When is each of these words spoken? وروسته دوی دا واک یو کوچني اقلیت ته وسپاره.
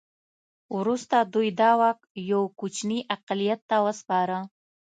وروسته 0.77 1.17
دوی 1.33 1.49
دا 1.61 1.71
واک 1.79 1.99
یو 2.31 2.41
کوچني 2.59 2.99
اقلیت 3.15 3.61
ته 3.69 3.77
وسپاره. 3.85 4.39